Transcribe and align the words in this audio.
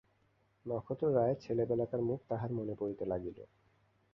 নক্ষত্ররায়ের 0.65 1.37
ছেলেবেলাকার 1.39 2.01
মুখ 2.01 2.19
তাঁহার 2.29 2.51
মনে 2.51 2.73
পড়িতে 2.75 3.03
লাগিল। 3.05 3.37